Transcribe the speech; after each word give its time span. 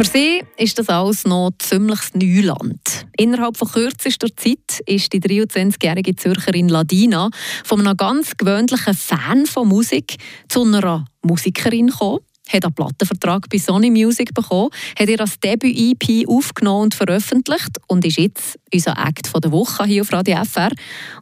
Für 0.00 0.06
sie 0.06 0.42
ist 0.56 0.78
das 0.78 0.88
alles 0.88 1.26
noch 1.26 1.50
ziemliches 1.58 2.14
Neuland. 2.14 3.06
Innerhalb 3.18 3.58
von 3.58 3.68
kürzester 3.68 4.34
Zeit 4.34 4.80
ist 4.86 5.12
die 5.12 5.20
23-jährige 5.20 6.16
Zürcherin 6.16 6.70
Ladina 6.70 7.28
von 7.64 7.86
einem 7.86 7.98
ganz 7.98 8.34
gewöhnlichen 8.34 8.94
Fan 8.94 9.44
von 9.44 9.68
Musik 9.68 10.16
zu 10.48 10.62
einer 10.62 11.04
Musikerin 11.20 11.88
gekommen 11.88 12.20
hat 12.50 12.64
einen 12.64 12.74
Plattenvertrag 12.74 13.46
bei 13.50 13.58
Sony 13.58 13.90
Music 13.90 14.32
bekommen, 14.34 14.70
hat 14.98 15.08
ihr 15.08 15.20
als 15.20 15.38
Debüt-EP 15.38 16.26
aufgenommen 16.26 16.84
und 16.84 16.94
veröffentlicht 16.94 17.78
und 17.86 18.04
ist 18.04 18.18
jetzt 18.18 18.58
unser 18.72 18.96
Act 18.98 19.30
der 19.32 19.52
Woche 19.52 19.84
hier 19.84 20.00
auf 20.00 20.12
Radio 20.12 20.42
FR. 20.42 20.70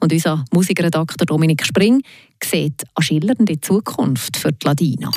Und 0.00 0.12
unser 0.12 0.44
Musikredakteur 0.52 1.26
Dominik 1.26 1.64
Spring 1.64 2.02
sieht 2.44 2.84
eine 2.94 3.04
schillernde 3.04 3.58
Zukunft 3.58 4.36
für 4.36 4.52
die 4.52 4.66
Ladina. 4.66 5.10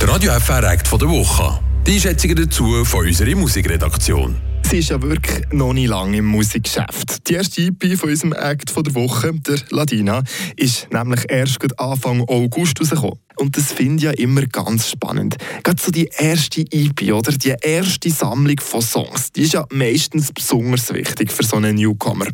Der 0.00 0.08
Radio 0.08 0.32
FR 0.32 0.62
Act 0.62 0.90
der 0.92 1.08
Woche. 1.10 1.67
Die 1.88 1.94
Einschätzungen 1.94 2.36
dazu 2.36 2.84
von 2.84 3.06
unserer 3.06 3.34
Musikredaktion. 3.34 4.36
Sie 4.68 4.80
ist 4.80 4.90
ja 4.90 5.00
wirklich 5.00 5.50
noch 5.52 5.72
nicht 5.72 5.88
lange 5.88 6.18
im 6.18 6.26
Musikgeschäft. 6.26 7.26
Die 7.26 7.32
erste 7.32 7.62
EP 7.62 7.96
von 7.96 8.10
unserem 8.10 8.34
Act 8.34 8.70
von 8.70 8.84
der 8.84 8.94
Woche, 8.94 9.32
der 9.32 9.56
Ladina, 9.70 10.22
ist 10.56 10.86
nämlich 10.92 11.24
erst 11.30 11.80
Anfang 11.80 12.20
August 12.28 12.78
rausgekommen. 12.78 13.18
Und 13.36 13.56
das 13.56 13.72
finde 13.72 13.96
ich 13.96 14.02
ja 14.02 14.10
immer 14.10 14.42
ganz 14.42 14.90
spannend. 14.90 15.36
Gerade 15.62 15.80
so 15.80 15.90
die 15.90 16.10
erste 16.14 16.60
EP, 16.60 17.10
oder? 17.10 17.32
Die 17.32 17.54
erste 17.58 18.10
Sammlung 18.10 18.60
von 18.60 18.82
Songs, 18.82 19.32
die 19.32 19.44
ist 19.44 19.54
ja 19.54 19.64
meistens 19.72 20.30
besonders 20.30 20.92
wichtig 20.92 21.32
für 21.32 21.42
so 21.42 21.56
einen 21.56 21.76
Newcomer. 21.76 22.26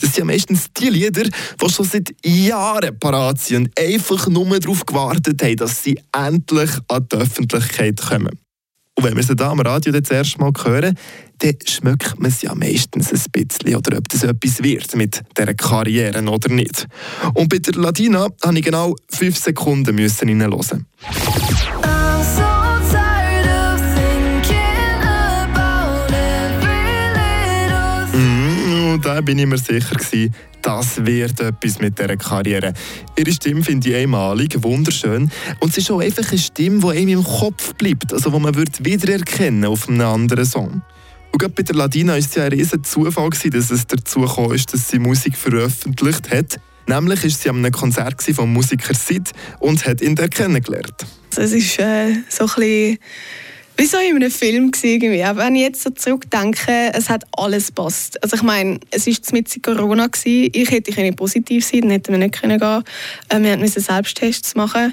Das 0.00 0.14
sind 0.14 0.16
ja 0.20 0.24
meistens 0.24 0.72
die 0.72 0.88
Lieder, 0.88 1.24
die 1.24 1.68
schon 1.70 1.84
seit 1.84 2.14
Jahren 2.24 2.98
parat 2.98 3.38
sind 3.40 3.68
und 3.68 3.78
einfach 3.78 4.26
nur 4.28 4.58
darauf 4.58 4.86
gewartet 4.86 5.42
haben, 5.42 5.56
dass 5.56 5.82
sie 5.82 6.00
endlich 6.12 6.70
an 6.88 7.06
die 7.12 7.16
Öffentlichkeit 7.16 8.00
kommen. 8.00 8.41
Und 8.94 9.04
wenn 9.04 9.16
wir 9.16 9.22
sie 9.22 9.34
da 9.34 9.50
am 9.50 9.60
Radio 9.60 9.92
das 9.92 10.10
erste 10.10 10.38
Mal 10.38 10.52
hören, 10.64 10.98
dann 11.38 11.54
schmeckt 11.66 12.18
man 12.18 12.30
es 12.30 12.42
ja 12.42 12.54
meistens 12.54 13.10
ein 13.12 13.20
bisschen, 13.32 13.74
oder 13.74 13.96
ob 13.96 14.08
das 14.08 14.22
etwas 14.22 14.62
wird 14.62 14.94
mit 14.94 15.22
dieser 15.36 15.54
Karriere 15.54 16.22
oder 16.28 16.48
nicht. 16.50 16.86
Und 17.34 17.48
bei 17.48 17.58
der 17.58 17.74
Latina 17.74 18.28
musste 18.28 18.58
ich 18.58 18.64
genau 18.64 18.94
fünf 19.10 19.38
Sekunden 19.38 19.98
reinhören. 19.98 20.86
Da 29.02 29.20
bin 29.20 29.38
ich 29.38 29.46
mir 29.46 29.58
sicher 29.58 29.96
gewesen, 29.96 30.34
das 30.62 31.04
wird 31.04 31.40
etwas 31.40 31.80
mit 31.80 31.98
dieser 31.98 32.16
Karriere. 32.16 32.72
Ihre 33.18 33.32
Stimme 33.32 33.64
finde 33.64 33.88
ich 33.88 33.96
einmalig, 33.96 34.62
wunderschön. 34.62 35.30
Und 35.58 35.70
es 35.70 35.78
ist 35.78 35.90
auch 35.90 36.00
einfach 36.00 36.28
eine 36.28 36.38
Stimme, 36.38 36.80
die 36.80 36.98
einem 36.98 37.08
im 37.08 37.24
Kopf 37.24 37.74
bleibt, 37.74 38.12
also 38.12 38.30
die 38.30 38.38
man 38.38 38.56
wiedererkennen 38.56 39.64
auf 39.64 39.88
einem 39.88 40.02
anderen 40.02 40.44
Song. 40.44 40.82
Und 41.32 41.38
gerade 41.38 41.54
bei 41.54 41.62
der 41.62 41.74
Ladina 41.74 42.12
war 42.12 42.18
es 42.18 42.34
ja 42.34 42.44
ein 42.44 42.52
riesiger 42.52 42.82
Zufall, 42.82 43.30
dass 43.30 43.70
es 43.70 43.86
dazu 43.86 44.20
kam, 44.20 44.50
dass 44.50 44.88
sie 44.88 44.98
Musik 44.98 45.36
veröffentlicht 45.36 46.30
hat. 46.30 46.60
Nämlich 46.86 47.22
war 47.24 47.30
sie 47.30 47.48
an 47.48 47.56
einem 47.56 47.72
Konzert 47.72 48.22
vom 48.22 48.52
Musiker 48.52 48.94
Sid 48.94 49.30
und 49.58 49.84
hat 49.86 50.00
ihn 50.00 50.14
dort 50.14 50.32
kennengelernt. 50.32 51.06
Es 51.36 51.52
ist 51.52 51.78
äh, 51.78 52.14
so 52.28 52.44
ein 52.44 52.50
bisschen 52.54 52.98
wie 53.76 53.86
so 53.86 53.98
in 53.98 54.16
einem 54.16 54.30
Film 54.30 54.70
irgendwie. 54.82 55.22
Aber 55.22 55.44
wenn 55.44 55.56
ich 55.56 55.62
jetzt 55.62 55.82
so 55.82 55.90
zurückdenke, 55.90 56.92
es 56.94 57.08
hat 57.08 57.24
alles 57.36 57.68
gepasst. 57.68 58.22
Also 58.22 58.36
ich 58.36 58.42
meine, 58.42 58.78
es 58.90 59.06
war 59.06 59.14
mit 59.32 59.62
Corona 59.62 60.06
gewesen. 60.06 60.50
Ich 60.52 60.70
hätte 60.70 60.90
ich 60.90 61.16
positiv 61.16 61.64
sein, 61.64 61.82
dann 61.82 61.90
hätten 61.90 62.12
wir 62.12 62.18
nicht 62.18 62.40
können 62.40 62.58
gehen. 62.58 62.84
Äh, 63.28 63.40
wir 63.40 63.56
mussten 63.56 63.80
Selbsttests 63.80 64.54
machen. 64.54 64.92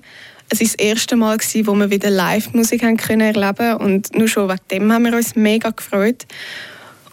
Es 0.50 0.60
war 0.60 0.66
das 0.66 0.76
erste 0.76 1.16
Mal, 1.16 1.38
gewesen, 1.38 1.68
wo 1.68 1.76
wir 1.76 1.92
wieder 1.92 2.10
Live-Musik 2.10 2.82
können 2.98 3.22
erleben 3.22 3.76
und 3.78 4.16
nur 4.16 4.28
schon 4.28 4.50
wegen 4.50 4.60
dem 4.72 4.92
haben 4.92 5.06
wir 5.06 5.14
uns 5.14 5.36
mega 5.36 5.70
gefreut. 5.70 6.26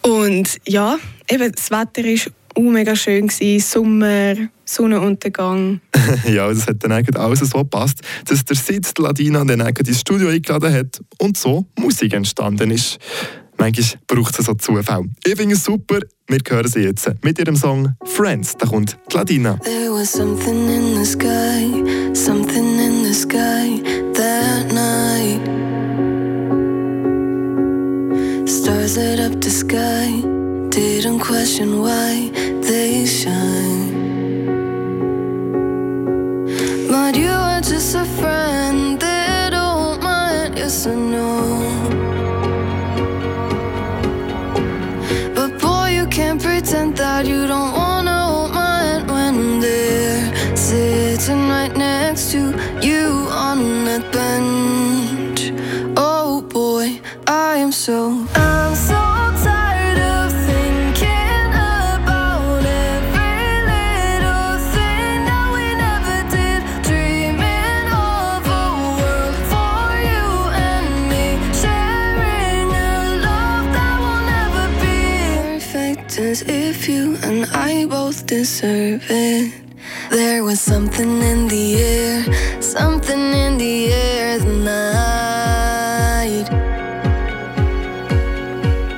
Und 0.01 0.59
ja, 0.67 0.99
eben, 1.29 1.53
das 1.53 1.71
Wetter 1.71 2.05
war 2.05 2.33
auch 2.57 2.63
mega 2.63 2.97
schön. 2.97 3.29
Gewesen. 3.29 3.61
Sommer, 3.61 4.35
Sonnenuntergang. 4.65 5.81
ja, 6.27 6.49
das 6.49 6.67
hat 6.67 6.83
dann 6.83 6.93
eigentlich 6.93 7.19
alles 7.19 7.41
so 7.41 7.59
gepasst, 7.59 8.01
dass 8.25 8.45
der 8.45 8.57
Sitz 8.57 8.93
Ladina 8.99 9.45
dann 9.45 9.61
eigentlich 9.61 9.89
ins 9.89 10.01
Studio 10.01 10.29
eingeladen 10.29 10.73
hat 10.73 11.01
und 11.19 11.37
so 11.37 11.67
Musik 11.79 12.15
entstanden 12.15 12.71
ist. 12.71 12.99
Manchmal 13.59 14.01
braucht 14.07 14.39
es 14.39 14.47
so 14.47 14.55
Zufall. 14.55 15.05
Ich 15.25 15.37
finde 15.37 15.55
es 15.55 15.65
super. 15.65 16.01
Wir 16.29 16.39
hören 16.49 16.69
sie 16.69 16.81
jetzt 16.81 17.11
mit 17.23 17.39
ihrem 17.39 17.57
Song 17.57 17.95
Friends. 18.05 18.57
Da 18.59 18.67
kommt 18.67 18.99
die 19.11 19.17
Ladina. 19.17 19.59
There 19.63 19.93
was 19.93 20.13
something 20.13 20.69
in 20.69 20.97
the 20.97 21.05
sky, 21.05 22.15
something 22.15 22.79
in 22.79 23.05
the 23.05 23.15
sky 23.15 23.83
that 24.15 24.73
night. 24.73 25.41
Stars 28.49 28.97
lit 28.97 29.21
up 29.21 29.41
the 29.43 29.51
sky, 29.51 30.23
didn't 30.77 31.21
question 31.21 31.81
why 31.81 32.29
they 32.61 33.07
shine. 33.07 33.95
But 36.87 37.17
you 37.17 37.31
are 37.31 37.63
just 37.63 37.95
a 37.95 38.05
friend, 38.05 39.01
they 39.01 39.49
don't 39.51 40.03
mind, 40.03 40.59
yes 40.59 40.87
I 40.87 40.95
you 45.89 46.07
can't 46.09 46.43
pretend 46.43 46.99
that 46.99 47.27
you 47.27 47.47
don't 47.47 47.73
wanna 47.73 48.19
hold 48.27 48.53
when 49.09 49.35
I'm 49.35 49.61
there. 49.63 50.31
Sitting 50.55 51.49
right 51.49 51.75
next 51.75 52.33
to 52.33 52.46
and 77.23 77.47
I 77.53 77.87
both 77.87 78.27
deserve 78.27 79.03
it. 79.09 79.53
There 80.11 80.43
was 80.45 80.61
something 80.61 81.23
in 81.23 81.49
the 81.49 81.77
air, 81.77 82.25
something 82.61 83.33
in 83.33 83.57
the 83.59 83.93
air 83.93 84.39
tonight. 84.39 84.77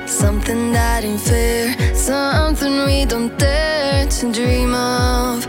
Something 0.07 0.71
that 0.73 1.03
ain't 1.03 1.21
fair, 1.21 1.75
something 1.95 2.85
we 2.85 3.05
don't 3.05 3.37
dare 3.37 4.07
to 4.07 4.31
dream 4.31 4.73
of, 4.73 5.45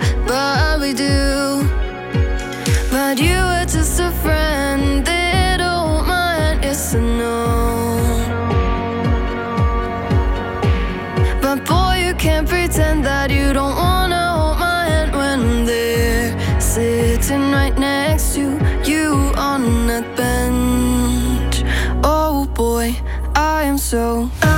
so. 23.90 24.49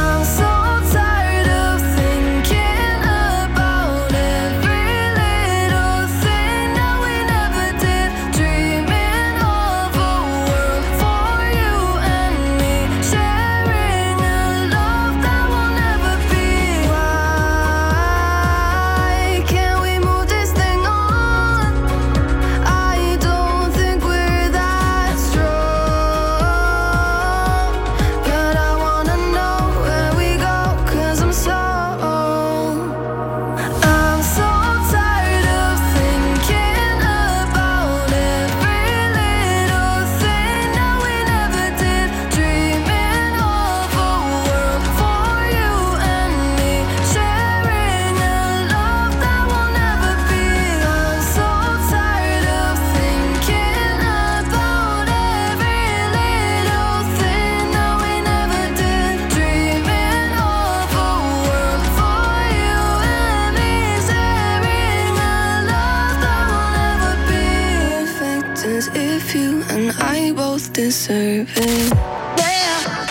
I 69.98 70.32
both 70.34 70.72
deserve 70.72 71.50
it. 71.56 71.92
Yeah. 72.38 73.06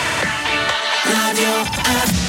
Love 1.12 1.38
your 1.38 1.64
you. 1.64 2.21